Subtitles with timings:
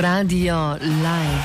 [0.00, 1.44] Radio Live.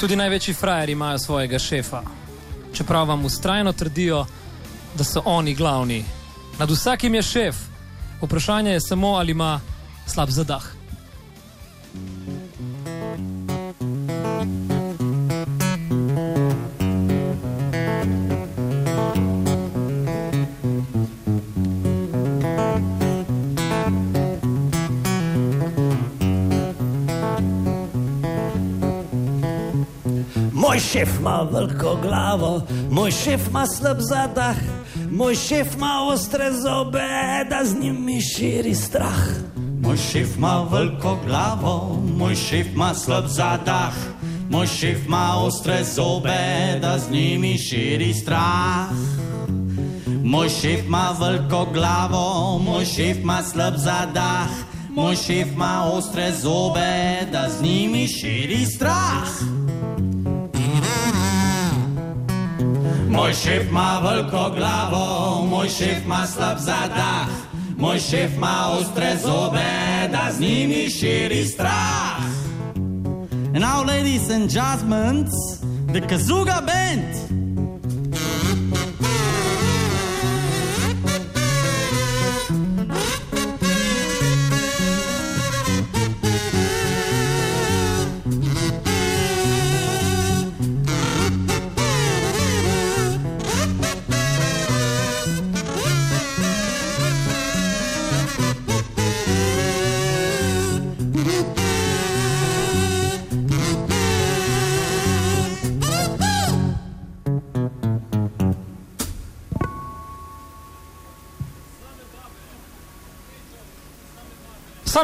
[0.00, 2.02] Tudi največji frajeri imajo svojega šefa.
[2.72, 4.26] Čeprav vam ustrajno trdijo,
[4.94, 6.04] da so oni glavni.
[6.58, 7.56] Nad vsakim je šef.
[8.22, 9.60] Vprašanje je samo, ali ima
[10.06, 10.83] slab zadah.
[30.74, 34.56] Moj šef ima veliko glavo, moj šef ima slab zadah,
[35.10, 39.20] moj šef ima ostre zobe, da z njimi širi strah.
[39.82, 43.94] Moj šef ima veliko glavo, moj šef ima slab zadah,
[44.50, 48.90] moj šef ima ostre zobe, da z njimi širi strah.
[50.24, 54.50] Moj šef ima veliko glavo, moj šef ima slab zadah,
[54.90, 59.53] moj šef ima ostre zobe, da z njimi širi strah.
[63.14, 67.28] Moj šef ima veliko glavo, moj šef ima slab zadah,
[67.78, 72.24] moj šef ima ostre zobe, da z njimi širi strah.
[73.54, 75.28] And now, ladies and gentlemen,
[75.92, 77.43] the Kazuga Band.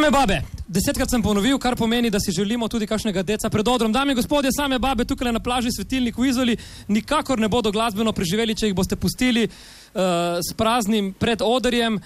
[0.00, 0.43] Same babe.
[0.66, 3.93] Desetkrat sem ponovil, kar pomeni, da si želimo tudi kakšnega deca pred odrom.
[3.93, 6.56] Dame in gospodje, same babe tukaj na plaži Svetilnik v Izoli
[6.88, 12.00] nikakor ne bodo glasbeno preživeli, če jih boste pustili uh, s praznim pred odrjem.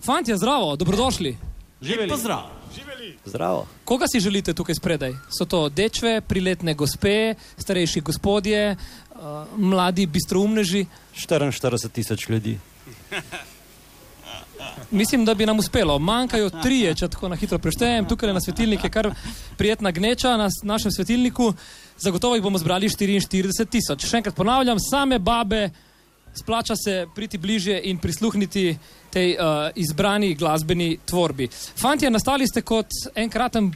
[0.00, 1.36] Fantje, zdravo, dobrodošli.
[1.84, 2.48] Lep pozdrav.
[3.28, 3.66] Zdravo.
[3.84, 5.12] Koga si želite tukaj spredaj?
[5.28, 10.86] So to dečve, priletne gospe, starejši gospodje, uh, mladi bistroumneži?
[11.12, 12.56] 44 tisoč ljudi.
[14.90, 15.98] Mislim, da bi nam uspelo.
[15.98, 18.08] Manjkajo trije, če tako na hitro preštejem.
[18.08, 19.10] Tukaj na svetilniku je kar
[19.56, 21.52] prijetna gneča na našem svetilniku.
[21.98, 24.06] Zagotovo jih bomo zbrali 44 tisoč.
[24.06, 25.70] Še enkrat ponavljam, same babe,
[26.34, 28.76] splača se priti bližje in prisluhniti
[29.10, 31.48] tej uh, izbrani glasbeni tvorbi.
[31.76, 33.70] Fantje, nastali ste kot enkraten,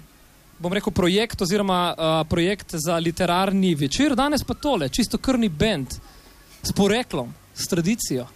[0.59, 5.95] bom rekel, projekt oziroma uh, projekt za literarni večer, danes pa tole, čisto krni bend
[6.63, 8.27] s poreklom, s tradicijo.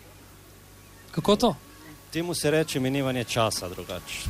[1.10, 1.54] Kako to?
[2.12, 4.28] Temu se reče minevanje časa drugače.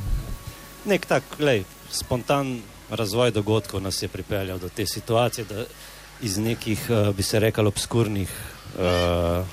[0.85, 5.65] Nek tak, lej, spontan razvoj dogodkov nas je pripeljal do te situacije, da
[6.21, 8.29] iz nekih, uh, bi se rekel, obskurnih
[8.79, 9.45] uh,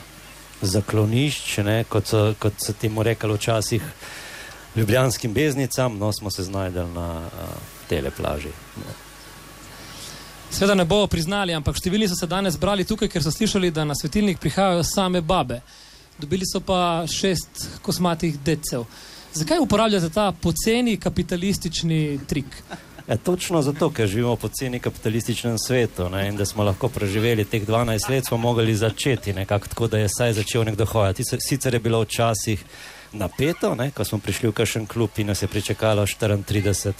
[0.63, 3.83] zaklonišč, ne, kot, so, kot se temu rekalo včasih,
[4.77, 7.59] ljubljanskim beznicam, no smo se znajdeli na uh,
[7.89, 8.55] tele plaži.
[8.77, 8.95] No.
[10.51, 13.85] Sveda ne bojo priznali, ampak številni so se danes zbrali tukaj, ker so slišali, da
[13.85, 15.65] na svetilnik prihajajo same babe.
[16.21, 18.85] Dobili so pa šest kosmatih decev.
[19.33, 22.63] Zakaj uporabljate ta poceni kapitalistični trik?
[23.09, 27.45] E, točno zato, ker živimo v poceni kapitalističnem svetu ne, in da smo lahko preživeli
[27.45, 31.25] teh 12 let, smo mogli začeti nekako tako, da je saj začel nekdo hojati.
[31.25, 32.65] Sicer- je bilo včasih
[33.13, 36.93] napeto, ne, ko smo prišli v kakšen klub in nas je pričakalo 34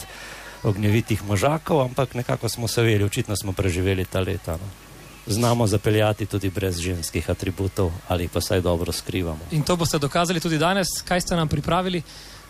[0.63, 4.53] ognjevitih možakov, ampak nekako smo se veli, očitno smo preživeli ta leta.
[4.53, 4.90] No.
[5.27, 9.51] Znamo zapeljati tudi brez ženskih atributov ali pa saj dobro skrivamo.
[9.51, 12.03] In to boste dokazali tudi danes, kaj ste nam pripravili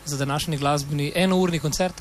[0.04, 1.94] za današnji glasbeni enourni koncert.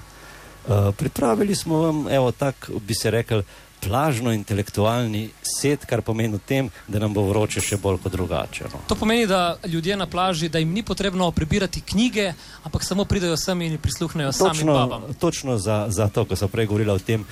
[0.68, 3.42] Uh, pripravili smo vam, evo, tak bi se rekel,
[3.80, 8.68] plažno-intelektualni set, kar pomeni v tem, da nam bo vroče še bolj kot drugače.
[8.74, 8.82] No.
[8.92, 12.34] To pomeni, da ljudje na plaži, da jim ni potrebno prebirati knjige,
[12.68, 15.08] ampak samo pridejo sem in prisluhnejo samim babam.
[15.08, 17.26] Točno, točno za, za to, ko so prej govorili o tem,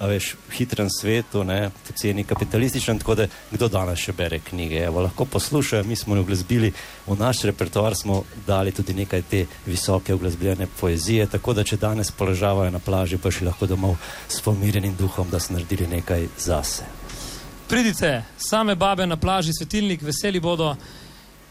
[0.00, 4.82] veš, v hitrem svetu, ne, poceni kapitalističnem, tako da kdo danes še bere knjige.
[4.88, 6.72] Evo, lahko poslušajo, mi smo jo uglasbili,
[7.06, 12.10] v naš repertoar smo dali tudi nekaj te visoke uglasbljene poezije, tako da če danes
[12.10, 13.96] poležavajo na plaži, pa še lahko domov
[14.28, 16.90] s pomirjenim duhom, da so naredili nekaj zase.
[17.68, 20.74] Pridite, same babe na plaži svetilnik, veseli bodo,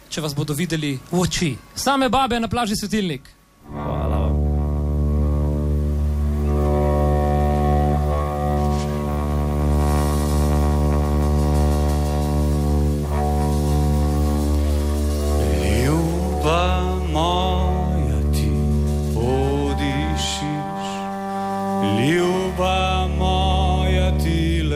[0.10, 1.56] če vas bodo videli v oči.
[1.75, 3.31] Same babe na plaži svetilnik.
[3.72, 4.72] Hvala vam.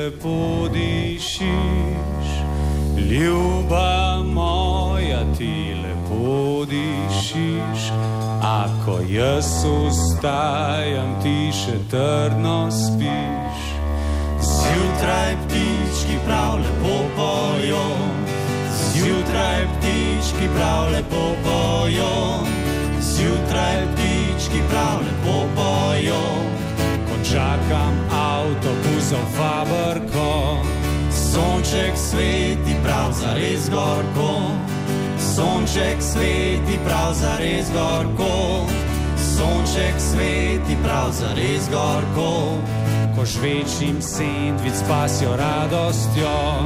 [0.07, 1.48] še podišiš,
[3.12, 7.92] ljuba moja, ti lepo dišiš.
[8.42, 13.59] Ako jaz ustajam, ti še trdno spiš.
[14.39, 17.88] Zjutraj ptički prav lepo pojo,
[18.94, 22.13] zjutraj ptički prav lepo pojo,
[23.01, 26.56] zjutraj ptički prav lepo pojo.
[27.24, 30.62] Čakam avtobus v Fabrko,
[31.10, 34.52] Sonček sveti prav za res gorko,
[35.18, 38.66] sonček sveti prav za res gorko,
[39.18, 42.62] sonček sveti prav za res gorko.
[43.18, 46.62] ko žvečim sendvič s pasjo radostjo.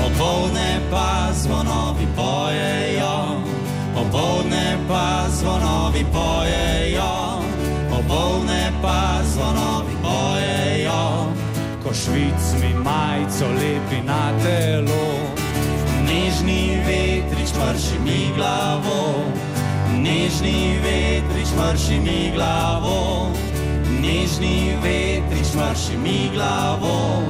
[0.00, 3.44] Opoldne pa zvonovi pojejo,
[3.92, 7.29] opoldne pa zvonovi pojejo,
[8.10, 11.32] opoldne pa zvonovi pojejo.
[11.82, 15.30] Ko švic mi majico lepi na telo,
[16.10, 19.22] Nežni vetrič mrši mi glavo,
[19.94, 23.30] nežni vetrič mrši mi glavo,
[24.02, 27.22] nežni vetrič mrši mi glavo.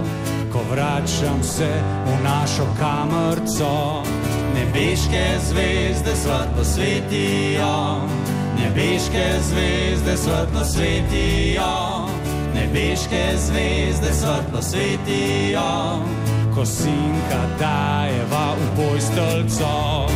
[0.52, 1.68] ko vračam se
[2.06, 4.02] v našo kamerco.
[4.54, 8.02] Nebeške zvezde svetlo svetijo,
[8.60, 12.06] nebeške zvezde svetlo svetijo,
[12.54, 16.00] nebeške zvezde svetlo svetijo.
[16.54, 20.06] Ko sinka dajeva v boj stolco,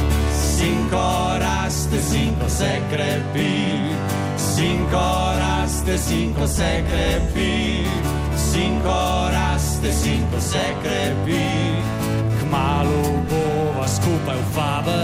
[0.54, 3.74] Sinko raste, sinko se krepi,
[4.36, 7.84] sinko raste, sinko se krepi,
[8.36, 11.44] sinko raste, sinko se krepi.
[12.40, 15.03] kmalu bova skupaj v fabriki.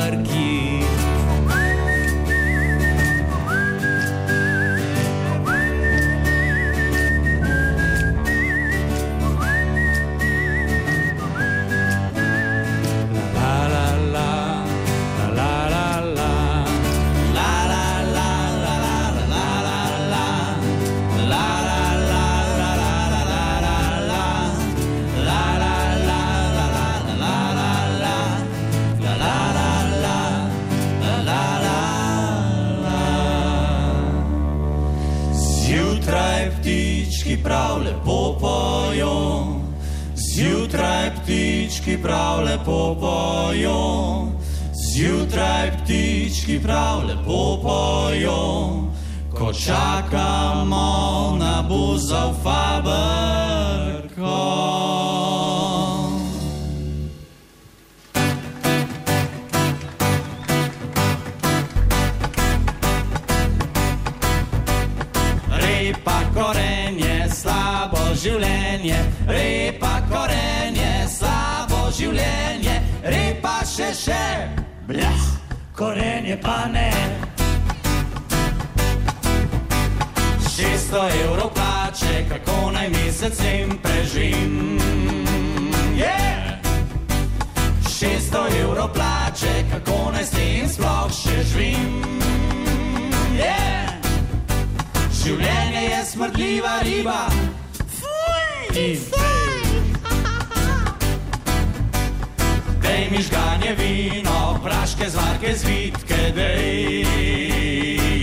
[106.32, 107.04] Dej.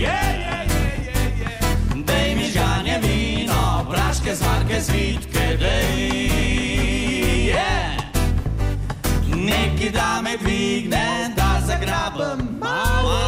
[0.00, 0.64] yeah,
[1.38, 2.04] yeah.
[2.06, 7.52] Dej mi žganje vino, praške zvarke zvitke, dej.
[7.52, 8.00] Yeah.
[9.34, 13.18] Neki da me dvigne, da zagrabem malo.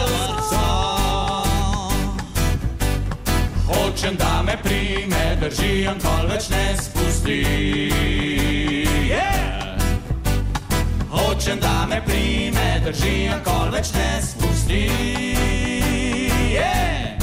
[3.66, 8.50] Hočem, da me prime, drži on kol več ne spusti.
[11.40, 14.80] Hočem, da me prime, drži on kol več ne spusti.
[16.52, 17.16] Yeah!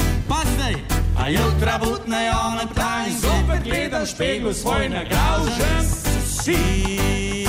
[1.14, 5.86] A jutra butnejo na tla in zopet gledam v špeglu svoj nagravžen
[6.26, 7.47] sik.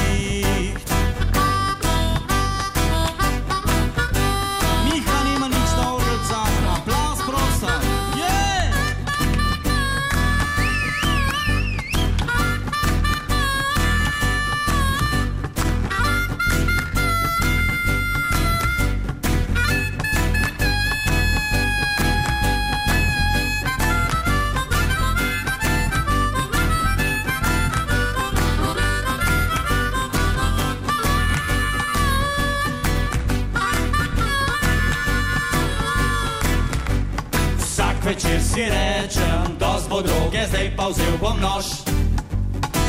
[40.90, 41.66] Vzel bom nož.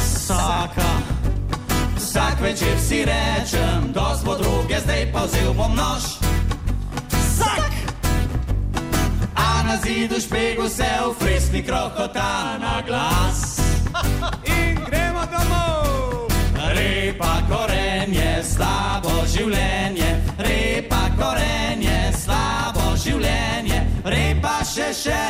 [0.01, 0.91] Vsaka.
[1.97, 6.17] Vsak večer si rečem, da bo droge, zdaj pa vzel bom nož.
[7.13, 7.73] Vsak.
[9.37, 13.61] A na zidu špegu se v fresni krohota na glas.
[14.57, 16.29] In gremo domov.
[16.71, 25.25] Repa korenje, slabo življenje, repa korenje, slabo življenje, repa še še,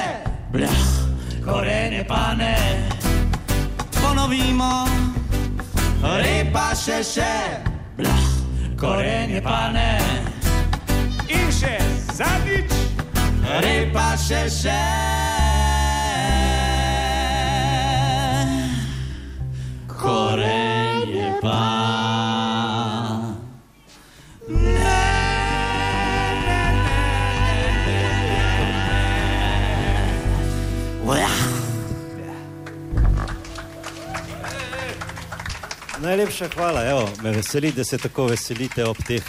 [0.53, 1.10] blah,
[1.51, 2.57] korenje pa ne.
[4.03, 4.87] Ponovimo,
[6.03, 7.35] repa še še,
[7.99, 8.27] blah,
[8.79, 9.99] korenje pa ne.
[11.27, 11.75] In še
[12.15, 12.75] zadnjič.
[13.67, 14.81] Repa še še.
[19.91, 21.90] Korenje pa.
[36.01, 39.25] Najlepša hvala, evo, me veseli, da se tako veselite ob teh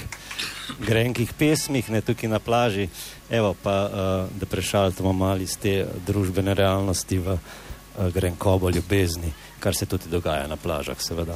[0.79, 2.87] grenkih pesmih, ne tukaj na plaži.
[3.29, 9.75] Evo pa, uh, da prešaltamo malo iz te družbene realnosti v uh, grenkobo ljubezni, kar
[9.75, 11.35] se tudi dogaja na plažah, seveda.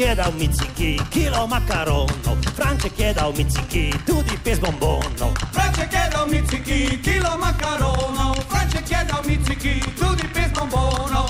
[0.00, 5.32] Je dal miciki, kilo makaronov, Franček je dal miciki, tudi pes bombonov.
[5.52, 11.28] Franček je dal miciki, kilo makaronov, Franček je dal miciki, tudi pes bombonov.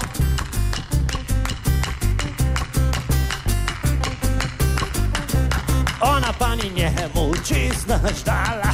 [6.01, 8.71] Ona pa ni njemu čist nič dala.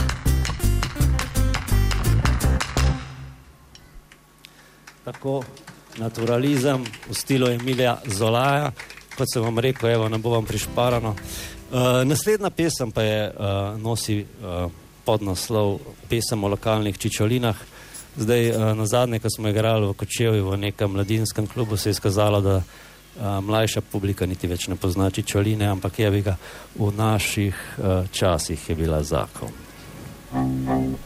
[5.04, 5.40] Tako
[5.96, 8.72] naturalizem v stilu Emilija Zolaja,
[9.16, 11.14] kot sem vam rekel, evo, ne bo vam prišparano.
[11.66, 14.70] Uh, naslednja pesem pa je, uh, nosi uh,
[15.04, 17.56] podnaslov pesem o lokalnih čičolinah.
[18.16, 21.98] Zdaj, uh, na zadnje, ko smo igrali v Kočevi v nekem mladinskem klubu, se je
[21.98, 22.64] izkazalo, da uh,
[23.42, 26.36] mlajša publika niti več ne pozna čičoline, ampak je bi ga
[26.78, 29.50] v naših uh, časih je bila zakon.
[30.32, 31.05] Ko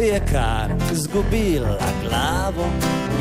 [0.00, 2.66] je kar zgubila glavo.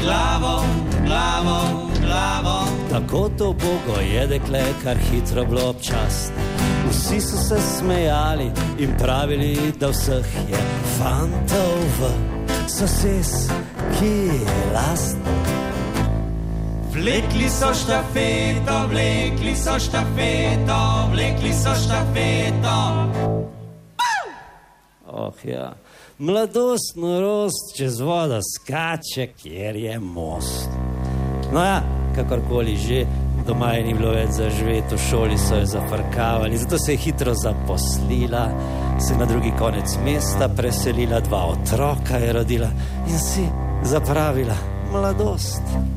[0.03, 0.63] Glavo,
[1.05, 2.67] glavo, glavo.
[2.91, 6.35] Tako to bogo je dekle, kar hitro bilo občasno.
[6.89, 10.59] Vsi so se smejali in pravili, da vseh je
[10.97, 12.09] fantov v
[12.67, 13.55] sosedstvu,
[13.99, 15.31] ki je lastno.
[16.93, 22.77] Vlekli so štafeto, vlekli so štafeto, vlekli so štafeto.
[25.07, 25.73] Oh, ja.
[26.19, 30.69] Mladost, norost čez vodo skače, kjer je most.
[31.53, 31.81] No, ja,
[32.15, 33.01] kakorkoli že,
[33.47, 37.01] doma je ni bilo več za živeti, v šoli so jo zafrkavali, zato se je
[37.03, 38.45] hitro zaposlila,
[39.07, 42.71] se na drugi konec mesta preselila, dva otroka je rodila
[43.11, 43.43] in si
[43.83, 44.55] zapravila
[44.95, 45.94] mladost.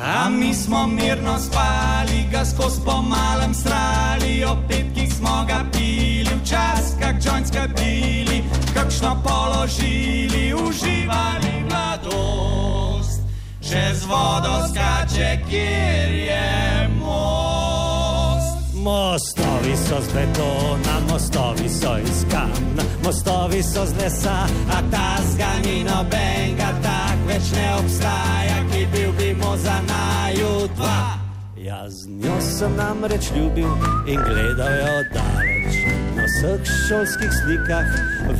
[0.00, 6.30] A mi smo mirno spali, ga skozi po malem strali, ob petkih smo ga pili,
[6.42, 8.44] včasih kak jointska bili,
[8.74, 13.20] kakšno položili, uživali mladost.
[13.60, 18.74] Čez vodo skače, kjer je most.
[18.74, 25.84] Mostovi so z betona, mostovi so iz kamna, mostovi so z lesa, A ta zgani
[25.84, 29.11] nobenega tak več ne obstaja, ki bil bi mu
[29.56, 31.18] za naju dva.
[31.56, 33.68] Ja, z njo sem namreč ljubil
[34.06, 35.74] in gledal jo daleč.
[36.16, 37.86] Na vseh šolskih slikah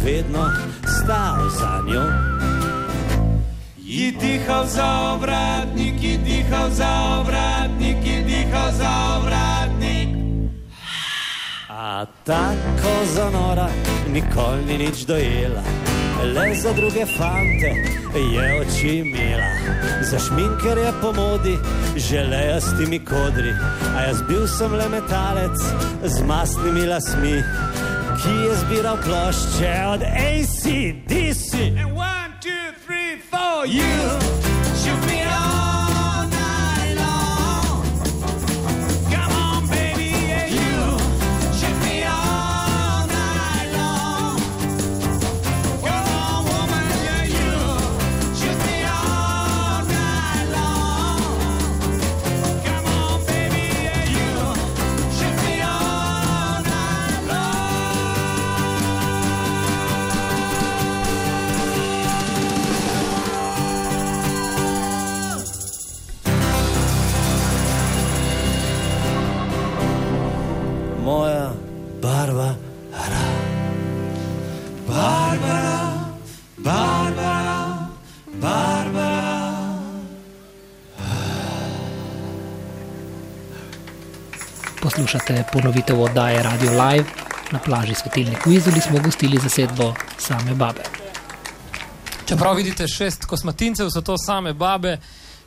[0.04, 0.50] vedno
[0.86, 2.04] stal za njo.
[3.76, 10.08] Ji dihal za obratnik, ji dihal za obratnik, ji dihal za obratnik.
[11.68, 13.68] A tako zanora
[14.12, 15.91] nikoli ni nič dojela.
[16.24, 17.74] Le za druge fante
[18.18, 19.50] je oči imela,
[20.00, 21.58] za šminker je po modi,
[21.96, 23.54] želejo s temi kodri.
[23.96, 25.58] A jaz bil sem le metalec
[26.04, 27.42] z masnimi lasmi,
[28.22, 31.52] ki je zbiral plošče od ACDC.
[31.94, 34.31] One, two, three, four, you.
[84.92, 87.04] Poslušate ponovitev oddaje Radio Live.
[87.52, 90.82] Na plaži svetilnik v Izoli smo gostili zasedbo same babe.
[92.28, 94.98] Čeprav vidite šest kosmatincev, so to same babe,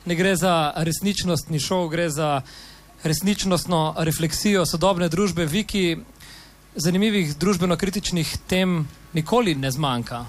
[0.04, 2.40] ne gre za resničnostni šov, gre za
[3.04, 5.46] resničnostno refleksijo sodobne družbe.
[5.46, 5.96] Viki,
[6.74, 10.24] zanimivih družbeno-kritičnih tem nikoli ne zmanjka.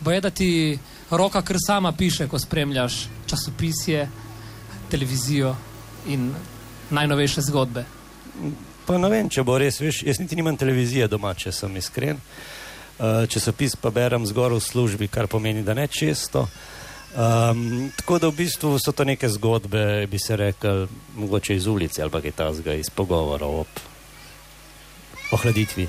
[0.00, 0.78] Boje, da ti
[1.10, 4.10] roka kar sama piše, ko spremljaš časopisje,
[4.90, 5.56] televizijo
[6.06, 6.34] in
[6.90, 7.99] najnovejše zgodbe.
[8.86, 12.18] Pa ne vem, če bo res, veš, jaz niti nimam televizije doma, če sem iskren.
[13.00, 16.48] Uh, časopis pa berem zgor v službi, kar pomeni, da ne često.
[17.10, 22.02] Um, tako da v bistvu so to neke zgodbe, bi se rekel, mogoče iz ulice
[22.02, 23.80] ali pa kaj tasga, iz pogovorov ob
[25.32, 25.88] ohladitvi.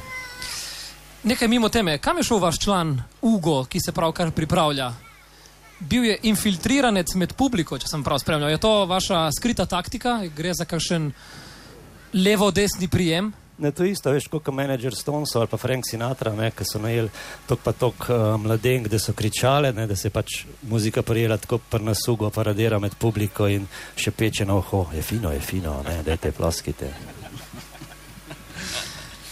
[1.23, 4.93] Nekaj mimo teme, kam je šel vaš član Ugo, ki se pravkar pripravlja?
[5.79, 8.49] Bil je infiltriranec med publiko, če sem prav spremljal.
[8.49, 11.11] Je to vaša skrita taktika, gre za kakšen
[12.13, 13.31] levo-desni prijem?
[13.61, 16.79] Ne, to je isto, veš, kot menedžer Stonesov ali pa Frank Sinatra, ne, ki so
[16.81, 17.11] najeli
[17.45, 21.37] tok pa tok uh, mladenk, da so kričale, ne, da se je pač muzika prijela
[21.37, 24.87] tako prnasugo, paradira med publiko in še peče na oho.
[24.95, 26.89] Je fino, je fino, ne, dajte ploskite.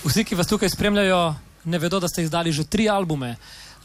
[0.06, 1.24] Vsi, ki vas tukaj spremljajo,
[1.66, 3.34] ne vedo, da ste izdali že tri albume.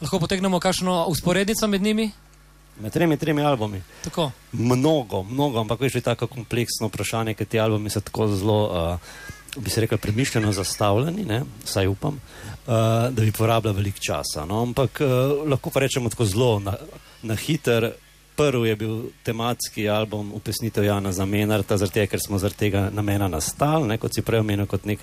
[0.01, 2.11] Lahko potegnemo kakšno usporednico med njimi?
[2.79, 3.81] Med tremi, tremi albumi.
[4.03, 4.31] Tako.
[4.51, 9.61] Mnogo, mnogo, ampak veš, je tako kompleksno vprašanje, ker ti albumi so tako zelo, uh,
[9.63, 12.73] bi se rekel, premišljeno zastavljeni, ne, vsaj upam, uh,
[13.09, 14.45] da bi porabljali veliko časa.
[14.45, 16.75] No, ampak uh, lahko pa rečemo tako zelo na,
[17.23, 17.91] na hiter.
[18.35, 23.29] Prvi je bil tematski album Upesnitev Jana Zamenarta, zaradi tega, ker smo zaradi tega namena
[23.31, 24.99] nastali, kot si prej omenil, kot nek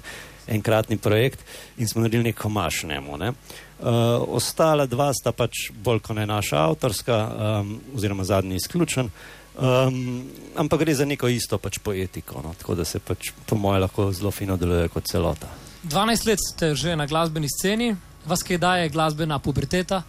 [0.46, 1.40] enkratni projekt
[1.76, 3.16] in smo naredili nek komaš njemu.
[3.16, 3.28] Ne.
[3.28, 3.88] Uh,
[4.28, 7.16] ostala dva sta pač bolj kot ne naša avtorska,
[7.60, 9.10] um, oziroma zadnji izključen,
[9.58, 10.22] um,
[10.56, 14.12] ampak gre za neko isto pač poetiko, no, tako da se pač po moje lahko
[14.12, 15.50] zelo fino deluje kot celota.
[15.84, 20.02] 12 let ste že na glasbeni sceni, vas kaj daje glasbena puberteta?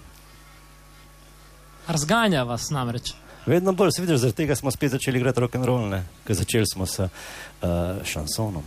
[1.88, 3.16] Razganja vas namreč.
[3.46, 6.70] Vedno bolj se vidiš, zaradi tega smo spet začeli igrati rock and roll, ker začeli
[6.74, 7.10] smo s uh,
[8.06, 8.64] šansonom.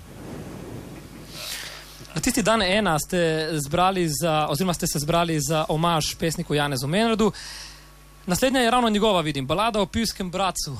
[2.16, 6.87] Na tisti dan ena ste, zbrali za, oziroma ste se zbrali za omaž pesniku Janezu
[6.87, 7.33] Menradu.
[8.26, 10.76] Naslednja je ravno njegova, vidim, balada o pivskem bratcu.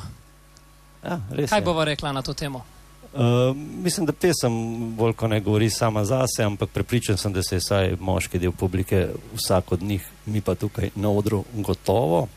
[1.05, 1.63] Ja, Kaj je.
[1.63, 2.65] bova rekla na to temo?
[3.13, 4.57] Uh, mislim, da pesem
[4.97, 8.53] bolj kot ne govori sama zase, ampak prepričan sem, da se je vsaj moški del
[8.53, 12.29] publike, vsak od njih, mi pa tukaj na odru, gotovo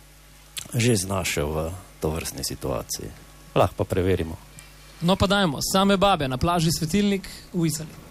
[0.74, 3.08] že znašel v to vrstni situaciji.
[3.56, 4.36] Lahko pa preverimo.
[5.02, 8.09] No pa dajmo, same babe na plaži Svetilnik v Izali.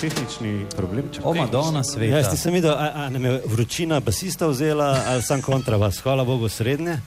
[0.00, 1.26] Tehnični problemček.
[1.26, 2.18] O, Madonna sveta.
[2.18, 6.48] Ja, ste videli, a, a nam je vročina basista vzela ali sam kontrabas, hvala Bogu
[6.48, 7.00] srednje.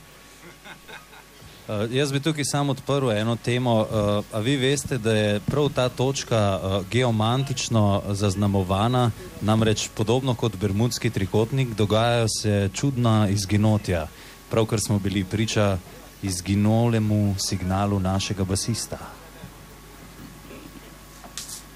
[1.68, 3.80] Uh, jaz bi tukaj samo odprl eno temo.
[3.80, 10.56] Uh, a vi veste, da je prav ta točka uh, geomantično zaznamovana, namreč podobno kot
[10.56, 14.06] Bermudski trikotnik, dogajajo se čudna izginotja,
[14.50, 15.78] pravkar smo bili priča
[16.22, 18.98] izginolemu signalu našega basista.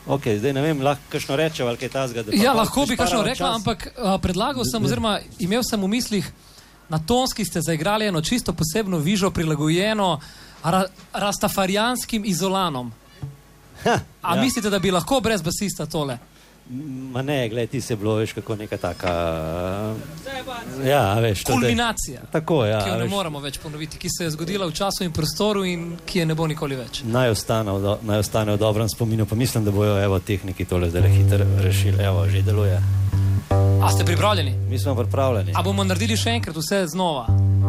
[0.06, 2.22] Ok, zdaj ne vem, lahko kakšno rečem ali kaj tasga.
[2.32, 3.56] Ja, lahko bi kakšno rekla, čas.
[3.58, 6.28] ampak uh, predlagal sem, oziroma imel sem v mislih,
[6.88, 10.20] na tonski ste zaigrali eno čisto posebno vižo, prilagojeno
[10.62, 12.92] ra rastafarijanskim izolanom.
[13.82, 14.42] Ha, A ja.
[14.42, 16.18] mislite, da bi lahko brez basista tole?
[17.12, 19.10] Ma ne, gledaj, ti se bilo, veš, kako neka taka.
[20.84, 22.80] Ja, veš, to zdaj- Kulminacija, Tako, ja.
[22.84, 23.10] ki jo ne veš.
[23.10, 26.34] moramo več ponoviti, ki se je zgodila v času in prostoru in ki je ne
[26.34, 27.02] bo nikoli več.
[27.04, 30.64] Naj ostane, v do, naj ostane v dobrem spominu, pa mislim, da bojo evo, tehniki
[30.64, 32.02] tole zdaj hitro rešili.
[32.02, 32.80] Evo, že deluje.
[33.78, 34.54] A ste pripravljeni?
[34.68, 35.52] Mi smo pripravljeni.
[35.54, 37.26] A bomo naredili še enkrat vse znova?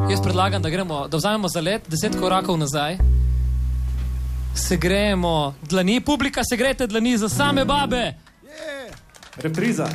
[0.10, 2.98] Jaz predlagam, da, gremo, da vzamemo za let deset korakov nazaj,
[4.56, 8.14] se gremo dlani, publika se grete dlani za same babe.
[9.42, 9.88] Реприза.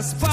[0.00, 0.29] Je zaspal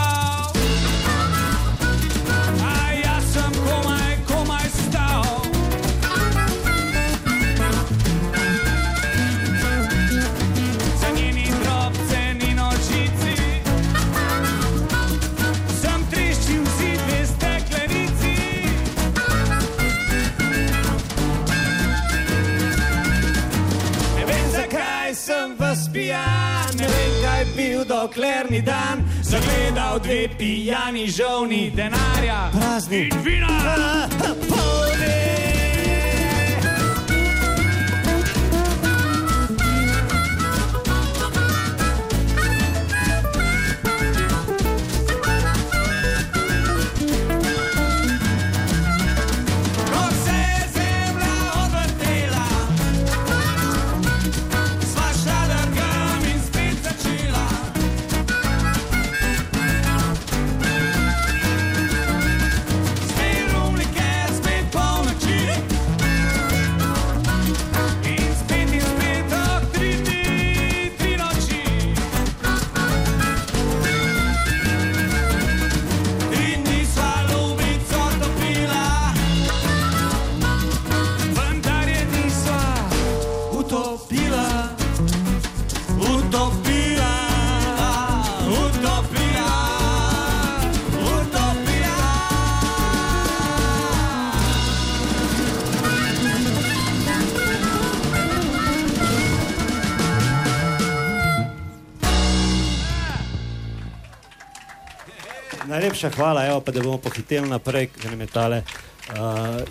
[105.97, 109.15] Najlepša hvala, evo, pa da bomo pohiteli naprej, ker nam je tale uh,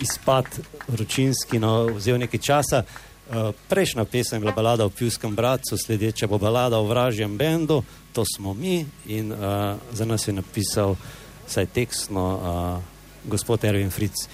[0.03, 0.45] izpad
[0.87, 2.81] vročinski no, vzel nekaj časa.
[2.83, 7.79] Uh, prejšnja pesem je bila balada o pivskem bratcu, sledeča bo balada o vražjem bendu,
[8.11, 10.97] to smo mi in uh, za nas je napisal,
[11.47, 12.83] saj tekstno, uh,
[13.23, 14.27] gospod Erwin Fritz,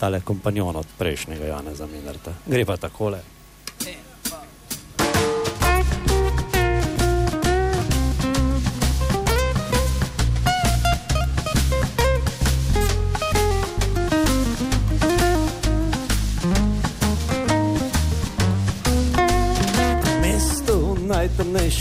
[0.00, 2.32] tale kompanjon od prejšnjega Jana Zaminarta.
[2.46, 3.20] Gre pa takole.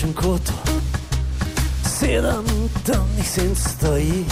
[0.03, 0.53] Najtemnejšem kotu.
[1.85, 2.45] Sedem
[2.85, 4.25] temnih senc stoji,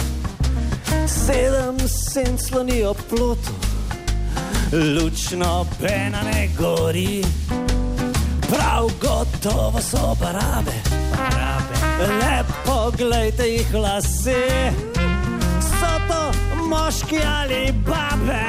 [1.06, 3.52] sedem senc sloni ob plotu,
[4.72, 7.22] lučno pena ne gori,
[8.48, 10.82] prav gotovo so barabe.
[12.02, 14.72] Lepo gledajte jih lase,
[15.60, 16.32] so to
[16.68, 18.44] moški ali babe,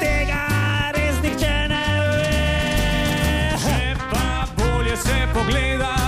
[0.00, 0.46] tega
[0.94, 2.30] res nihče ne ve.
[3.64, 6.01] Če pa bolje se pogleda,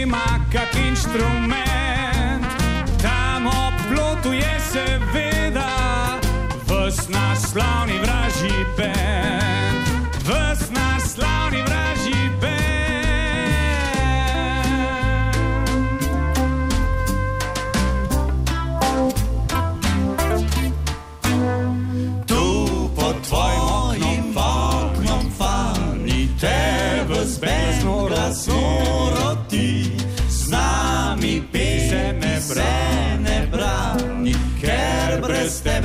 [0.00, 2.46] ima kak inštrument.
[3.02, 5.70] Tam ob plotu je seveda
[6.68, 7.98] ves naš slavni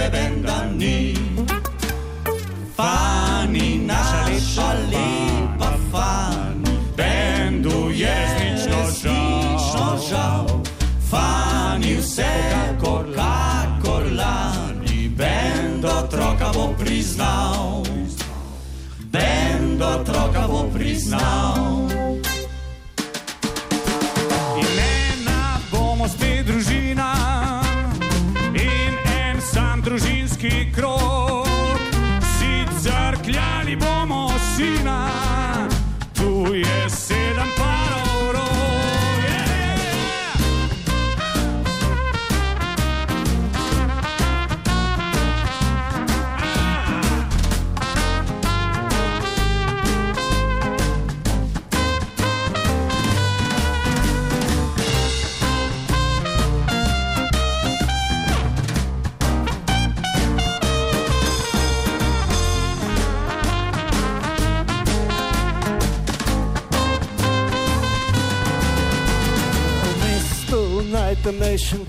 [0.08, 1.14] tebe benda ni.
[2.76, 10.48] Fani, naša lepa fani, bendu je znično žal.
[11.10, 17.84] Fani vse kakor, kakor lani, bendu otroka bo priznal.
[19.12, 21.57] Bend otroka bo priznal.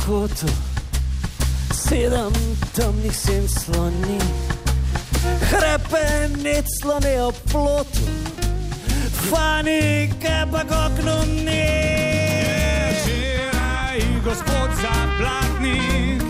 [0.08, 0.46] Kotu,
[1.72, 2.32] sedem
[2.72, 4.18] temnih sen sloni,
[5.50, 8.08] hrepenec slone ob plotu,
[9.28, 11.68] fani, kaj pa okno ni.
[12.96, 16.27] Včeraj gospod Zaplatnik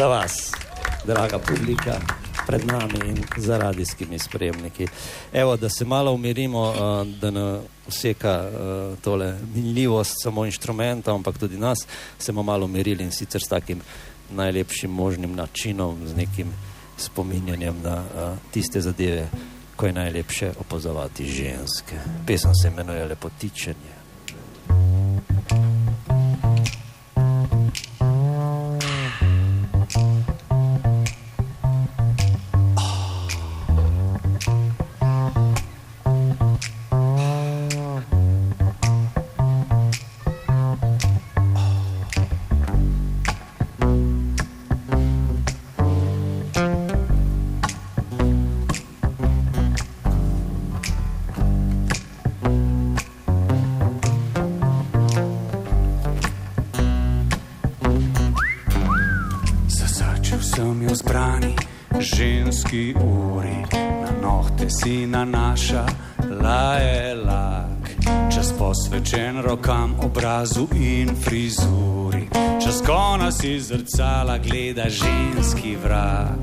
[0.00, 0.52] za vas,
[1.06, 2.00] draga publika,
[2.46, 4.86] pred nami in za radijskimi spremniki.
[5.32, 11.38] Evo, da se malo umirimo, uh, da ne vseka uh, tole minljivost samo inštrumenta, ampak
[11.38, 11.86] tudi nas,
[12.18, 13.80] se bomo malo umirili in sicer s takim
[14.30, 16.48] najlepšim možnim načinom, z nekim
[16.96, 19.28] spominjanjem na uh, tiste zadeve,
[19.76, 21.96] ko je najlepše opazovati ženske.
[22.26, 24.00] Pesem se imenuje Lepotičenje.
[25.50, 25.79] Zasačil
[64.82, 65.86] si nanaša
[66.42, 67.84] laje lak.
[68.34, 72.28] Čas posvečen rokam, obrazu in frizuri,
[72.64, 76.40] čas kona si zrcala gleda ženski vrak.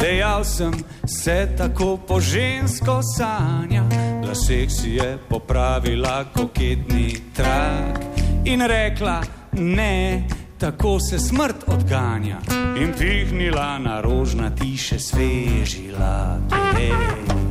[0.00, 0.72] Dejal sem
[1.06, 3.84] se tako po žensko sanja,
[4.28, 8.00] lasek si je popravila koketni trak
[8.44, 9.20] in rekla
[9.52, 10.24] ne.
[10.58, 12.38] Tako se smrt odganja
[12.80, 16.38] in pihnila na rožna tiše svežila.
[16.72, 17.43] Hey.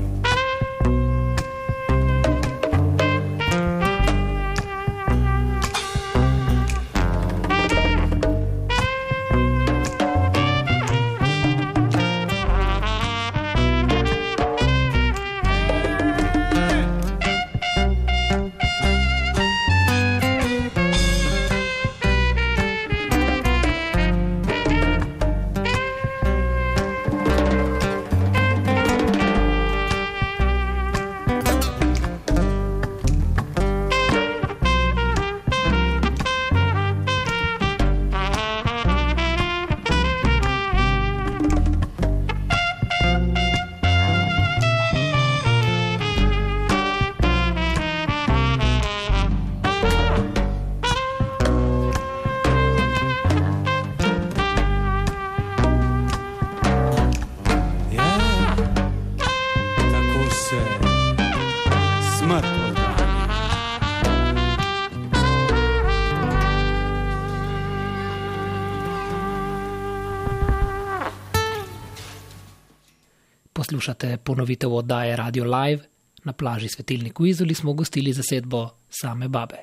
[73.83, 75.83] Poslušate ponovitev oddaje Radio Live.
[76.23, 79.55] Na plaži Svetilnik v Izoli smo gostili zasedbo same babe.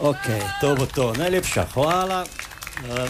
[0.00, 0.28] Ok,
[0.60, 1.14] to bo to.
[1.16, 2.20] Najlepša hvala.
[2.20, 3.08] Uh,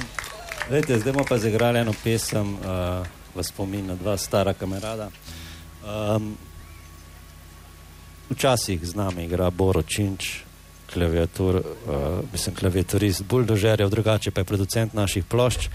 [0.70, 2.62] Vete, zdaj bomo pa zagrali eno pesem uh,
[3.35, 5.11] v spomin na dva stara kamerada.
[5.83, 6.37] Um,
[8.31, 10.46] včasih z nami igra Boro Činč,
[10.94, 11.64] klaviatur, uh,
[12.33, 15.68] mislim, klaviaturist buldožerjev, drugače pa je producent naših plošč.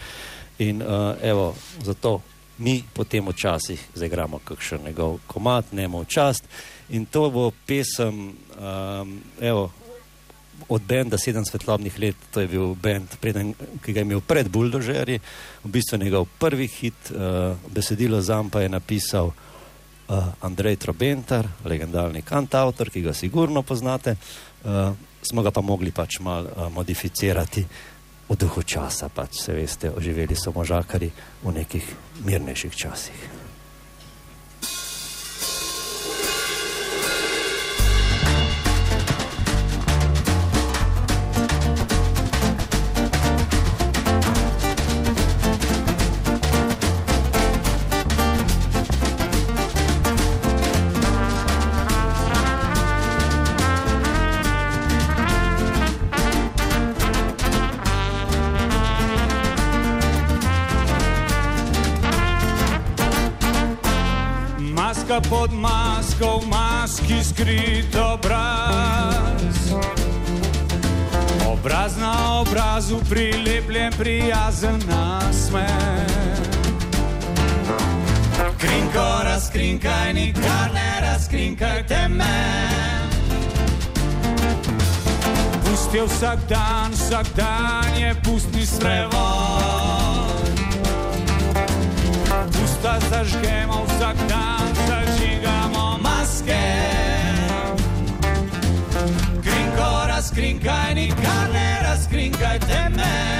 [0.63, 2.21] In uh, evo, zato
[2.57, 6.45] mi potem včasih zaigramo kakšen njegov komat, nemo čast.
[6.89, 9.71] In to bo pesem, um, evo,
[10.69, 13.13] od benda Sedem svetlobnih let, to je bil bend,
[13.83, 15.19] ki ga je imel pred Buldožerji,
[15.63, 22.21] v bistvu njegov prvi hit, uh, besedilo zam pa je napisal uh, Andrej Trobentar, legendarni
[22.21, 24.15] kantautor, ki ga sigurno poznate,
[24.63, 24.91] uh,
[25.21, 27.65] smo ga pa mogli pač mal uh, modificirati
[28.29, 31.11] v duhu časa, pač se veste, oživeli so možakari
[31.43, 31.85] v nekih
[32.27, 33.36] mirnejših časih.
[65.17, 69.73] Maska pod masko, v maski skrit obraz.
[71.49, 75.65] Obraz na obrazu prilepljen prijazen nasmeh.
[78.57, 82.69] Krinko razkrinkaj, nikar ne razkrinkajte me.
[85.65, 89.17] Pusti vsak dan, vsak dan je pustni sprevod.
[92.53, 94.46] Pusta zažgemo vsak dan,
[96.47, 97.77] zažigamo maske.
[99.43, 103.37] Krinko razkrinkaj, nikar ne razkrinkajte me.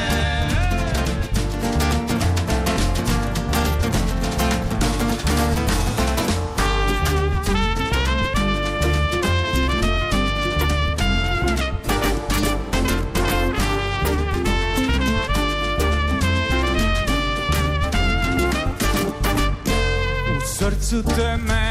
[20.39, 21.66] V srcu teme,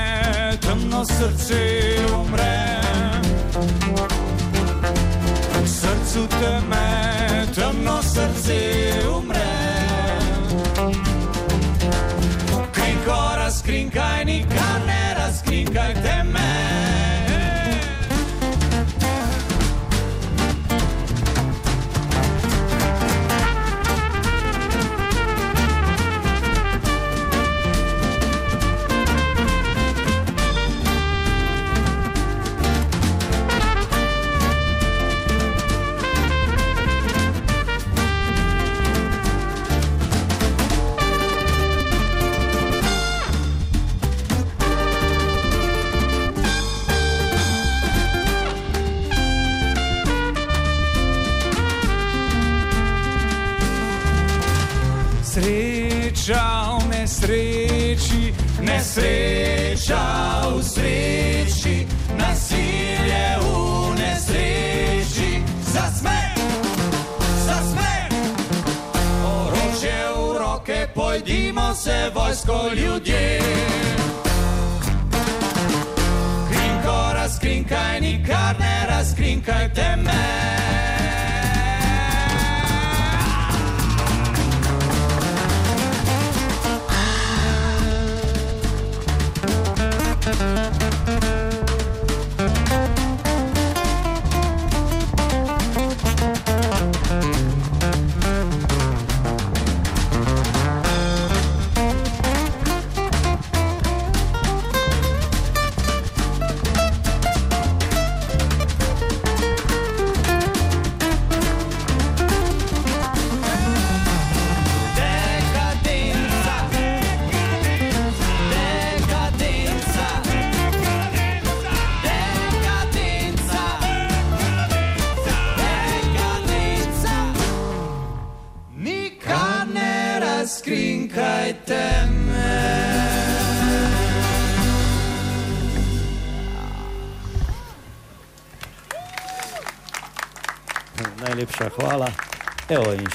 [0.97, 2.81] temno srce umre.
[5.63, 8.61] V srcu teme, temno srce
[9.17, 9.53] umre.
[12.73, 16.86] Krinko razkrinkaj, nikar ne razkrinkajte me.
[71.87, 73.41] Se vojsko ljudje.
[76.51, 81.06] Krinko razkrinkaj, nikar ne razkrinkajte me.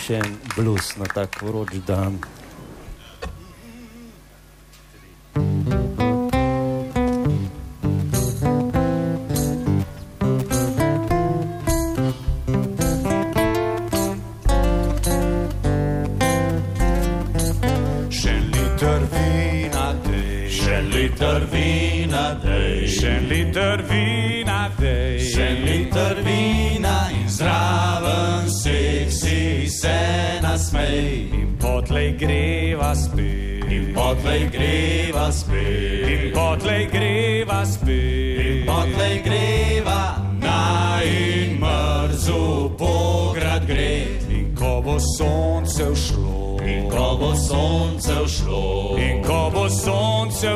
[0.01, 2.17] Še en blues na tak vroč dan.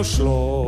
[0.03, 0.67] slow.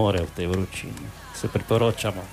[0.00, 2.24] Razmore v tej vročini, se priporočamo.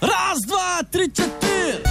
[0.00, 1.86] Raz, dva, tri, četiri.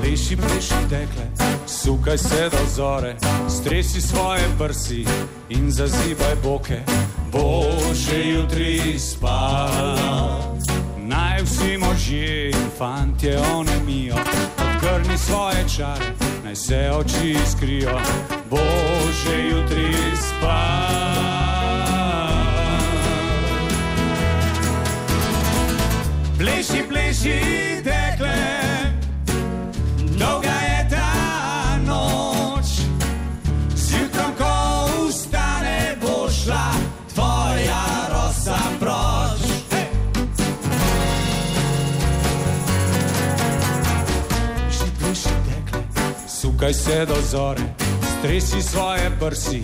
[0.00, 1.37] Pleši, pleši, dekle,
[1.84, 3.16] sukaj se do zore,
[3.48, 5.04] stresi svoje prsi
[5.48, 6.80] in zazibaj boke.
[7.32, 7.64] Bo
[7.94, 10.56] že jutri spala.
[10.98, 14.16] Naj vsi možje in fantje onemijo,
[14.58, 16.04] odgrni svoje čare,
[16.44, 18.00] naj se oči skrijo.
[18.50, 18.58] Bo
[19.22, 20.98] že jutri spala.
[26.38, 27.77] Pleši, pleši,
[46.58, 47.62] sukaj se do zore,
[48.18, 49.62] stresi svoje prsi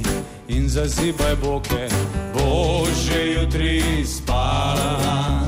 [0.48, 1.88] in zazibaj boke.
[2.34, 5.42] Bo že jutri spala.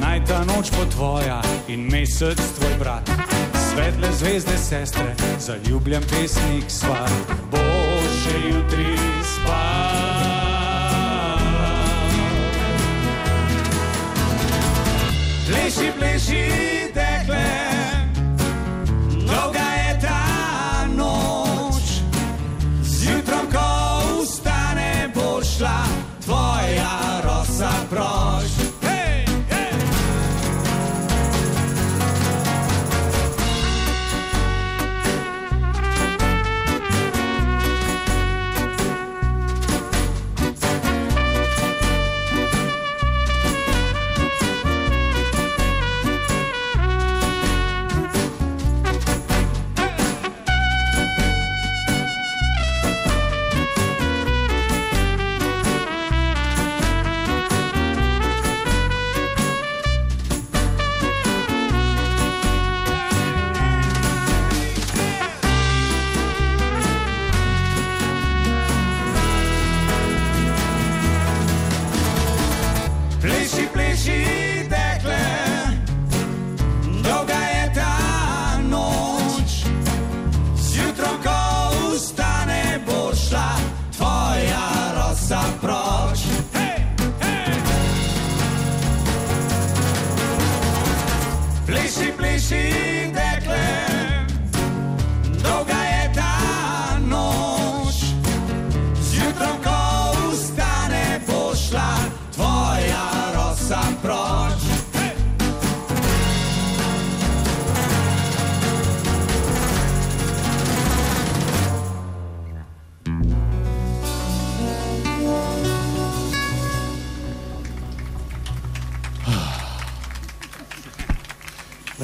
[0.00, 3.10] Naj ta noč bo tvoja in mesec tvoj brat.
[3.72, 7.10] Svetle zvezde sestre, zaljubljen pesnik svar.
[7.50, 7.58] Bo
[8.22, 9.98] že jutri spala.
[15.48, 16.44] Pleši, pleši,
[16.94, 17.77] dekle,
[27.58, 28.57] nossa prosa.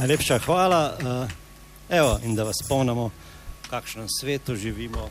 [0.05, 0.97] Najlepša hvala.
[1.01, 3.09] eh, Evo, in da vas spomnimo,
[3.65, 5.09] v kakšnem svetu živimo.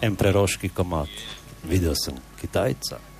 [0.00, 1.08] En preroški komat.
[1.66, 3.15] Videl sem Kitajca, Kitajca.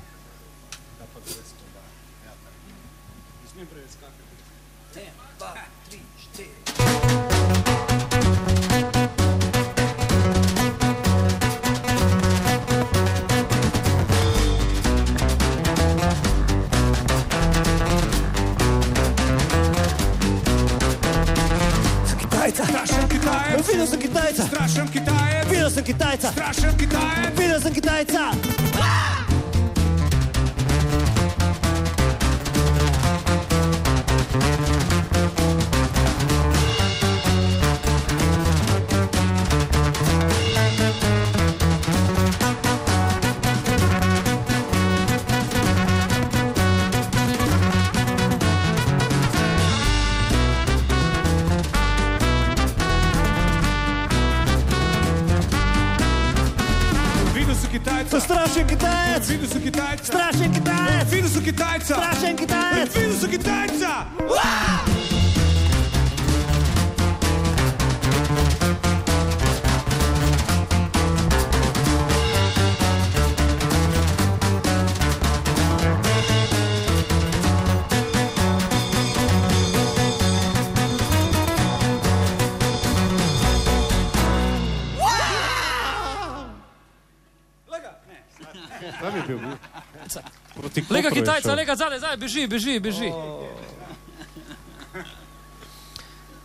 [91.26, 91.56] Kitajca, šel.
[91.56, 93.10] lega zadaj, zadaj, beži, beži, beži.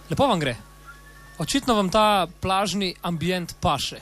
[0.10, 0.56] Lepo vam gre.
[1.38, 4.02] Očitno vam ta plažni ambient paše.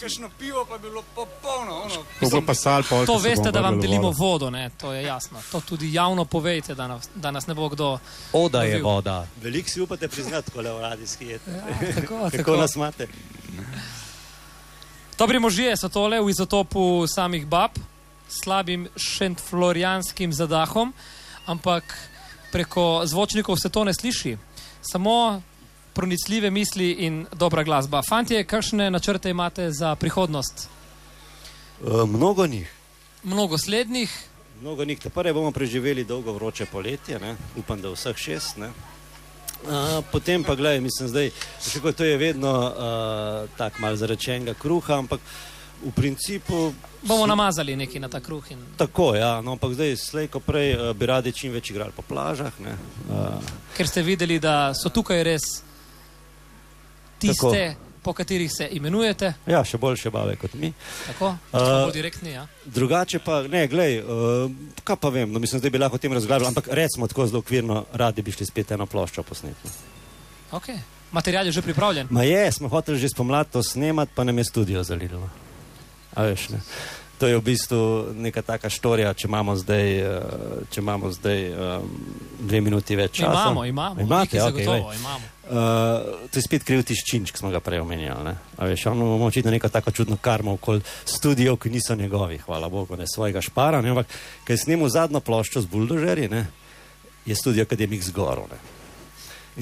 [0.00, 1.82] Kakšno pivo pa je bilo popolno.
[1.82, 2.30] Ono.
[2.30, 4.16] Bo pa sal, pol, To veste, da vam delimo vodo.
[4.18, 4.70] vodo, ne?
[4.70, 5.42] to je jasno.
[5.52, 7.98] To tudi javno povejte, da nas, da nas ne bo kdo.
[8.32, 8.84] Oda je lovil.
[8.84, 9.26] voda.
[9.42, 11.38] Veliko si upate priznati, ko le v radijski je.
[11.38, 12.56] Tako, Kako tako.
[12.56, 13.08] nas imate?
[15.18, 17.70] Dobri možje so tole v izotopu samih bab,
[18.28, 20.92] slabim šentflorijanskim zadahom,
[21.46, 21.96] ampak
[22.52, 24.36] preko zvočnikov se to ne sliši.
[24.82, 25.42] Samo
[25.94, 28.02] pronicljive misli in dobra glasba.
[28.08, 30.68] Fantje, kakšne načrte imate za prihodnost?
[31.80, 32.72] Uh, mnogo njih.
[33.22, 34.10] Mnogo slednjih,
[34.60, 34.98] Mnogo njih.
[34.98, 37.36] Te prve bomo preživeli dolgo vroče poletje, ne?
[37.56, 38.56] upam, da vseh šest.
[38.56, 38.68] Ne?
[38.68, 44.54] Uh, potem pa, gledaj, mislim, zdaj, še kot to je vedno uh, tako malo zarečenega
[44.54, 45.20] kruha, ampak
[45.84, 46.72] v principu.
[47.02, 48.44] bomo namazali nekaj na ta kruh.
[48.50, 48.58] In...
[48.76, 52.02] Tako, ja, no, ampak zdaj, slej ko prej, uh, bi radi čim več igrali po
[52.02, 52.52] plažah.
[52.64, 52.76] Ne?
[53.08, 53.36] Uh,
[53.76, 55.44] Ker ste videli, da so tukaj res
[57.20, 59.32] tiste, po katerih se imenujete.
[59.46, 60.72] ja, še boljše bave kot mi.
[61.06, 62.32] Tako, Uh, uh, direktni.
[62.34, 62.46] Ja.
[62.64, 64.50] Drugače pa, ne, glej, uh,
[64.84, 67.44] kaj pa vem, no, mislim, zdaj bi lahko o tem razglabljal, ampak recimo tako zelo
[67.44, 69.72] okvirno, radi bi šli spet eno ploščo posneti.
[70.52, 70.78] Okay.
[71.14, 72.08] Material je že pripravljen.
[72.10, 75.30] Ma je, smo hoteli že spomladi to snemati, pa nam je studio zalilo.
[76.14, 76.60] A veš, ne?
[77.18, 80.20] To je v bistvu neka taka štorija, če imamo zdaj, eh,
[80.70, 81.92] če imamo zdaj um,
[82.42, 83.30] dve minuti več časa.
[83.30, 84.00] Imamo, imamo.
[84.02, 85.30] Imate, okay, zagotovo, imamo.
[85.44, 88.34] Uh, to je spet kriv tiščinč, ki smo ga prej omenjali.
[88.58, 92.96] Veš, on ima očitno neko tako čudno karmo okoli studijev, ki niso njegovi, hvala Bogu,
[92.96, 93.82] ne svojega špara.
[93.84, 94.10] Ne, ampak,
[94.44, 96.46] ker je snemal zadnjo ploščo z buldožerji, ne,
[97.28, 98.50] je studio akademik zgorov.
[98.50, 98.58] Ne.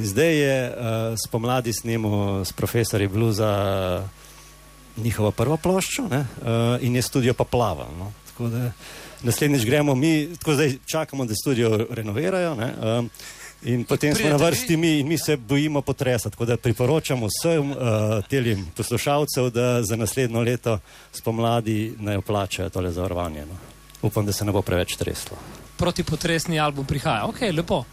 [0.00, 0.74] In zdaj je uh,
[1.20, 3.52] spomladi snemal s profesorji bluza
[4.00, 4.21] uh,
[4.96, 7.88] njihovo prvo ploščo ne, uh, in je studio pa plaval.
[7.98, 8.12] No.
[8.26, 8.72] Tako da
[9.22, 12.54] naslednjič gremo mi, tako zdaj čakamo, da studio renovirajo.
[12.54, 13.10] Ne, um,
[13.62, 16.30] In potem smo na vrsti mi in mi se bojimo potresa.
[16.30, 17.76] Tako da priporočamo vsem uh,
[18.30, 20.78] telim poslušalcev, da za naslednjo leto
[21.12, 23.46] spomladi naj plačajo tole zavarovanje.
[23.46, 23.54] No.
[24.02, 25.38] Upam, da se ne bo preveč treslo.
[25.76, 27.26] Protipotresni album prihaja.
[27.26, 27.84] Ok, lepo.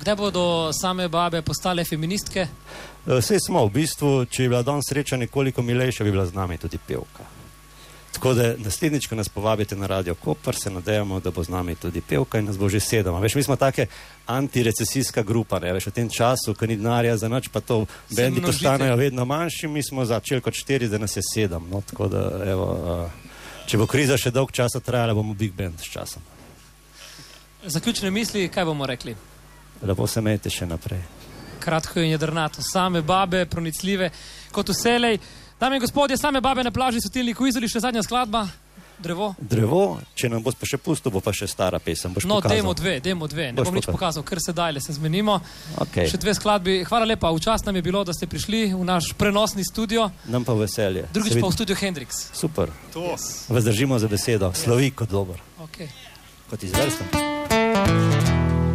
[0.00, 2.46] Kdaj bodo same babe postale feministke?
[3.06, 6.58] Vse smo, v bistvu, če je bila danes sreča nekoliko milejša, bi bila z nami
[6.58, 7.26] tudi pevka.
[8.12, 11.74] Tako da naslednjič, ko nas povabite na Radio Koper, se nadejamo, da bo z nami
[11.74, 13.14] tudi pevka in nas bo že sedem.
[13.20, 13.86] Veš, mi smo take
[14.26, 15.72] antirecesijska grupa, ne?
[15.72, 17.86] Veš, v tem času, ko ni denarja za nič, pa to
[18.16, 21.68] bendi postanejo vedno manjši, mi smo začeli kot štiri, da nas je sedem.
[21.70, 21.80] No?
[21.80, 25.90] Tako da, evo, uh, če bo kriza še dolg časa trajala, bomo big band s
[25.90, 26.22] časom.
[27.64, 29.16] Zaključne misli, kaj bomo rekli?
[29.82, 31.00] Lepo se imejte še naprej.
[31.60, 34.10] Kratko in jedrnato, same babe, pronicljive,
[34.50, 35.18] kot vselej.
[35.60, 38.48] Dame in gospodje, same babe na plaži so tilni kuizoli, še zadnja skladba,
[38.98, 39.28] drevo.
[39.40, 42.10] Drevo, če nam boš pa še pustil, bo pa še stara pesem.
[42.10, 42.56] Boš No, pokazal.
[42.56, 44.22] demo dve, demo dve, ne Boš bom nič pokazal.
[44.22, 45.38] pokazal, ker se daj, le se zmenimo.
[45.78, 46.06] Okej.
[46.08, 46.74] Še dve skladbi.
[46.84, 50.54] Hvala lepa, včasno nam je bilo, da ste prišli v naš prenosni studio, Nam pa
[50.54, 51.06] veselje.
[51.12, 52.30] drugič pa v studio Hendrix.
[52.32, 52.70] Super.
[52.92, 53.14] To.
[53.48, 54.50] Vas držimo za besedo.
[54.52, 55.86] Slovi kot dober, Okay.
[56.48, 57.06] kot izvrsten.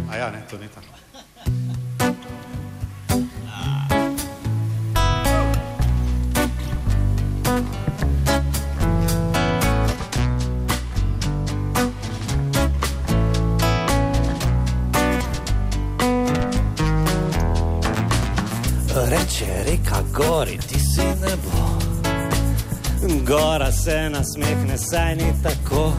[0.08, 0.87] A ja, ne, to ni tako.
[19.10, 21.78] Reče reka gori, ti si nebo.
[23.26, 25.92] Gora se nasmehne, saj ni tako.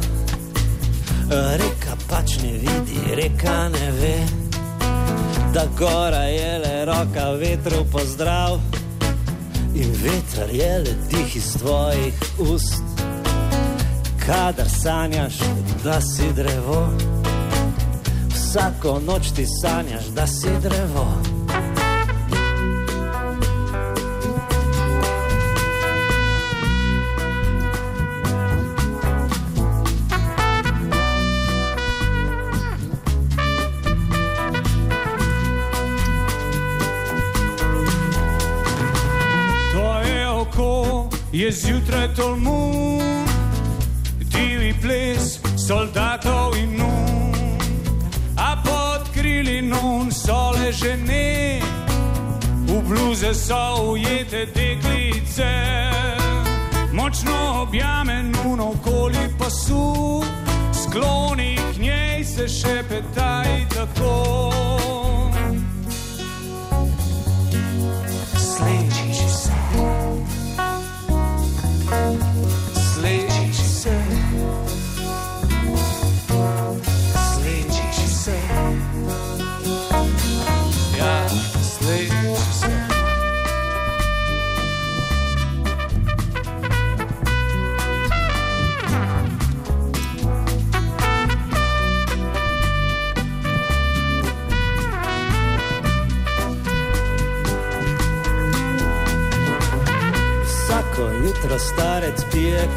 [1.30, 4.49] Reka pač ne vidi, reka ne ve
[5.54, 8.60] da gora je le roka vetru pozdrav.
[9.76, 12.84] In veter je le dih iz tvojih ust,
[14.26, 15.34] kadar sanjaš,
[15.84, 16.89] da si drevo.
[18.36, 21.39] Vsako noč ti sanjaš, da si drevo.
[41.50, 43.28] Je zjutraj tolmun,
[44.20, 47.58] divji ples soldatov in nun,
[48.38, 51.60] a pod krili nun so le žene,
[52.68, 55.52] v bluze so ujete deklice,
[56.93, 60.24] močno objame nun okoli pasu,
[60.84, 64.89] skloni k njej se še petaj tako.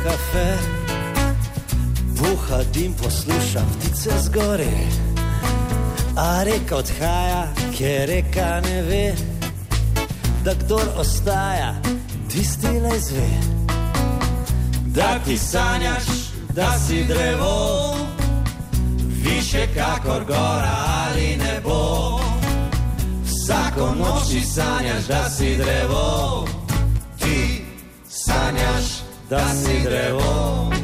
[0.05, 0.59] Kafe,
[2.17, 4.77] buha dim posluša ptice zgori.
[6.17, 9.15] A reka odhaja, ker reka ne ve,
[10.45, 11.75] da kdor ostaja,
[12.29, 13.29] tisti le zve.
[14.87, 16.05] Da ti sanjaš,
[16.55, 17.97] da si drevo,
[19.25, 22.21] više kakor gora ali nebo.
[23.25, 26.47] Vsako noč ti sanjaš, da si drevo,
[27.19, 27.65] ti
[28.09, 29.02] sanjaš,
[29.33, 30.82] da si drevo.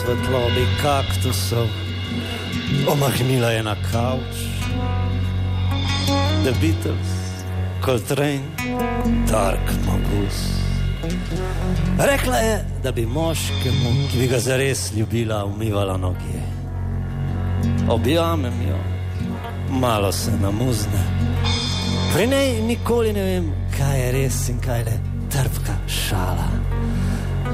[0.00, 1.68] Svetlobi kaktusov,
[2.88, 4.36] omahnila je na kavč.
[6.44, 7.10] The Beatles,
[7.84, 8.48] Coltrane,
[9.30, 10.38] Dark Magus.
[11.98, 16.42] Rekla je, da bi moškemu, ki bi ga zares ljubila, umivala noge.
[17.88, 18.78] Objamem jo,
[19.70, 21.04] malo se namuzne.
[22.14, 26.61] Pri njej nikoli ne vem, kaj je res in kaj je trpka šala.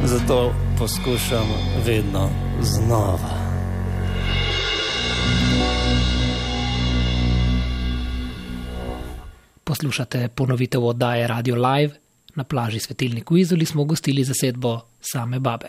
[0.05, 1.47] Zato poskušam
[1.87, 2.31] vedno
[2.61, 3.49] znova.
[9.65, 11.95] Poslušate ponovitev oddaje Radio Live.
[12.35, 15.69] Na plaži Svetilnik v Izoli smo gostili zasedbo same babe.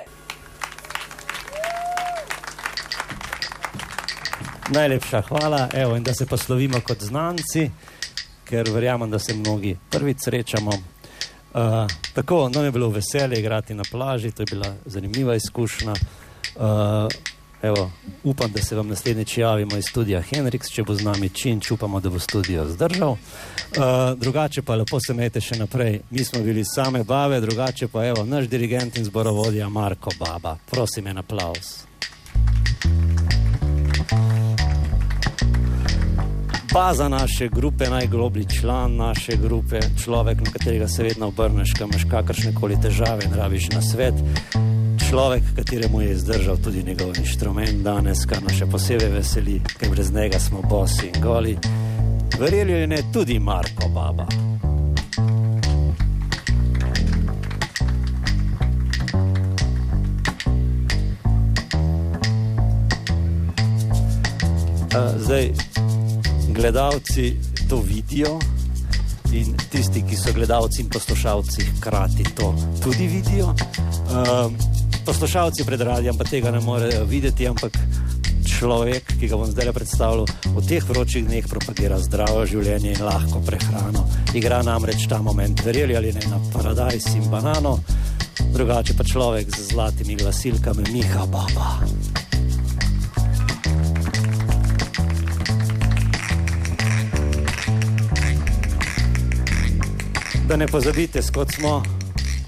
[4.70, 7.72] Najlepša hvala, Evo, in da se poslovimo kot znanci,
[8.46, 10.99] ker verjamem, da se mnogi prvič srečamo.
[11.54, 11.62] Uh,
[12.14, 15.92] tako, nam je bilo veselje igrati na plaži, to je bila zanimiva izkušnja.
[15.92, 16.66] Uh,
[17.62, 17.92] evo,
[18.24, 22.00] upam, da se vam naslednjič javimo iz studia Henriks, če bo z nami čin, upamo,
[22.00, 23.12] da bo studio zdržal.
[23.12, 23.18] Uh,
[24.18, 26.02] drugače pa lepo se imejte še naprej.
[26.10, 30.58] Mi smo bili same bave, drugače pa evo, naš dirigent in zborovodja Marko Baba.
[30.72, 31.89] Prosim, en aplaus.
[36.80, 42.06] Baza naše grupe, najgloblji član naše grupe, človek, na katerega se vedno obrneš, ko imaš
[42.12, 44.14] kakršne koli težave in rabiš na svet.
[45.10, 50.12] Človek, kateremu je izdržal tudi njegov inštrument danes, kar nas še posebej veseli, ker brez
[50.12, 51.58] njega smo bosi in goli.
[52.40, 54.28] Verjeli ali ne, tudi Marko Baba.
[64.96, 65.52] Uh, zdaj,
[66.54, 67.34] gledalci
[67.70, 68.40] to vidijo
[69.34, 73.54] in tisti, ki so gledalci in poslušalci, hkrati to tudi vidijo.
[74.10, 74.56] Um,
[75.06, 77.78] poslušalci pred radijem pa tega ne morejo videti, ampak
[78.50, 80.26] človek, ki ga bom zdaj predstavil,
[80.56, 84.06] v teh vročih dneh propagira zdravo življenje in lahko prehrano.
[84.34, 87.78] Igra namreč ta moment, verjeli ali ne, na paradajz in banano,
[88.52, 92.19] drugače pa človek z zlatimi glasilkami, Miha Baba.
[100.50, 101.84] Da ne pozabite, skot smo,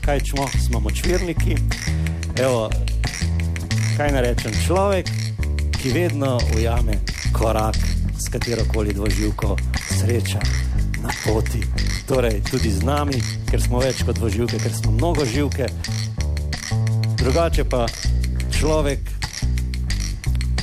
[0.05, 1.55] kaj smo, smo močvirniki.
[2.41, 2.69] Evo,
[3.97, 5.09] kaj naj rečem, človek,
[5.81, 6.97] ki vedno ujame
[7.33, 7.77] korak
[8.17, 9.57] s katero koli dvoživko
[9.99, 10.39] sreča
[11.03, 11.61] na poti.
[12.07, 13.21] Torej, tudi z nami,
[13.51, 15.69] ker smo več kot dvoživke, ker smo mnogo živke.
[17.21, 17.85] Drugače pa
[18.57, 18.99] človek,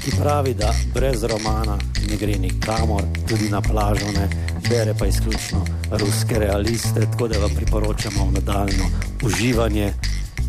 [0.03, 1.79] ki pravi, da brez romana
[2.11, 4.27] ne gre nikamor, tudi na plažo ne,
[4.71, 8.85] bere pa izključno ruske realiste, tako da vam priporočamo v nadaljno
[9.23, 9.93] uživanje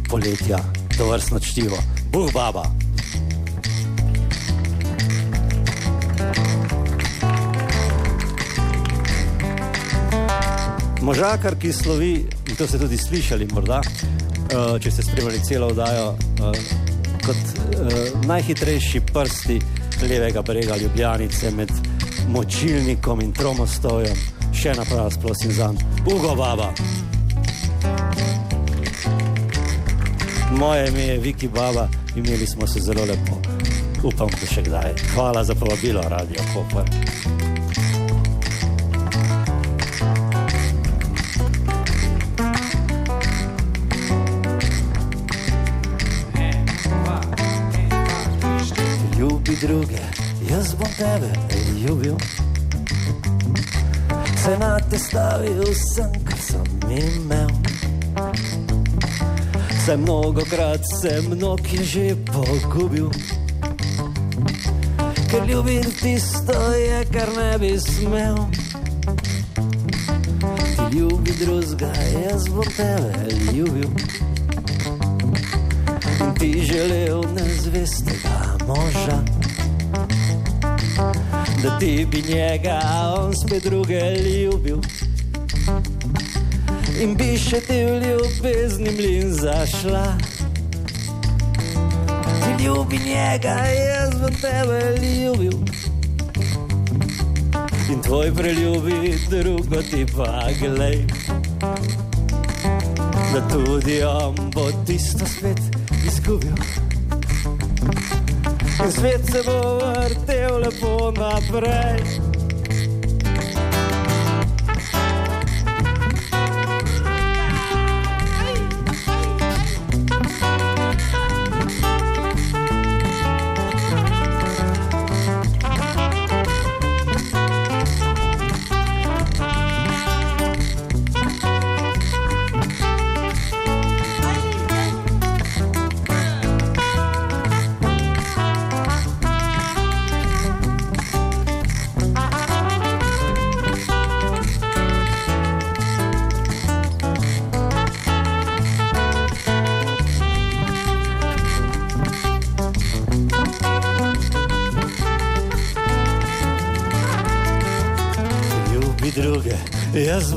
[0.10, 0.58] poletja,
[0.98, 1.78] to vrstno čtivo.
[2.12, 2.64] Buh baba!
[11.02, 12.14] Možakar, ki slovi,
[12.50, 16.52] in to ste tudi slišali, morda, uh, če ste spremljali celo oddajo, uh,
[17.26, 19.62] kot uh, najhitrejši prsti
[20.10, 21.72] levega brega Ljubljanice med
[22.30, 24.18] močilnikom in tromostovjem,
[24.54, 25.74] še naprej, prosim, za
[26.06, 26.74] Ugo Baba.
[30.52, 33.38] Moje ime je Viki Baba, imeli smo se zelo lepo.
[34.04, 34.94] Upam, da še kdaj.
[35.14, 36.88] Hvala za povabilo, Radio Koper.
[49.20, 50.19] Ljubi druge,
[50.70, 51.32] jaz bom tebe
[51.82, 52.16] ljubil.
[54.44, 57.50] Se na te stavil sem, kar sem imel.
[59.86, 63.10] Se mnogo krat se mnog je že pogubil.
[65.32, 68.38] Ker ljubim tisto je, kar ne bi smel.
[70.76, 71.94] Ti ljubi drugega,
[72.24, 73.14] jaz bom tebe
[73.54, 73.90] ljubil.
[76.40, 79.39] Ti želel nezvestega moža
[81.64, 82.80] da ti bi njega,
[83.18, 84.78] on spet druge ljubil.
[87.02, 90.06] In bi še ti v ljubezni mlin zašla.
[92.44, 95.58] Ti ljubi njega, jaz bom tebe ljubil.
[97.90, 101.06] In tvoj preljubi drugo ti pa glej.
[103.34, 105.60] Da tudi on bo tisto spet
[106.08, 106.56] izgubil.
[108.88, 112.29] Svet se bo vrtel lepo naprej.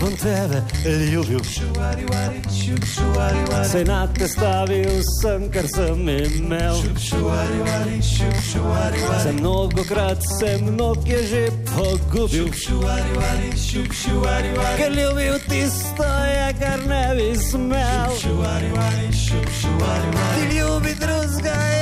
[0.01, 0.63] Bom tebe
[1.13, 1.41] ljubil.
[3.71, 6.77] Se na te stavil sem, kar sem imel.
[9.23, 12.49] Se mnogokrat se mnog je že pogubil.
[14.77, 18.13] Ker ljubil tisto je, kar ne bi smel.
[20.35, 21.82] Ti ljubi drugega, jaz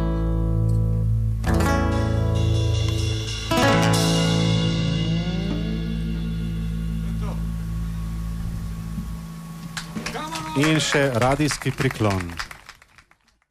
[10.59, 12.50] In še radijski priklon.